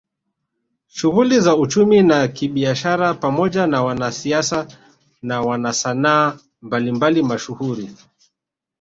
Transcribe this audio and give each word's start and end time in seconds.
Shughuli 0.87 1.39
za 1.39 1.55
uchumi 1.55 2.01
na 2.03 2.27
kibiashara 2.27 3.13
pamoja 3.13 3.67
na 3.67 3.83
wanasiasa 3.83 4.67
na 5.21 5.41
wanasanaa 5.41 6.37
mbalimbali 6.61 7.23
mashuhuri 7.23 7.89